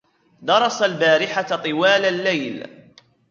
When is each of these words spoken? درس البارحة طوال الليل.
درس 0.45 0.81
البارحة 0.81 1.41
طوال 1.41 2.05
الليل. 2.05 2.67